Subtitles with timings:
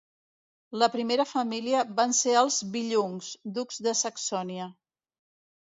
[0.83, 3.29] La primera família van ser els Billungs,
[3.61, 4.69] ducs de Saxònia.